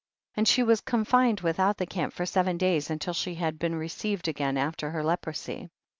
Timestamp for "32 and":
0.33-0.47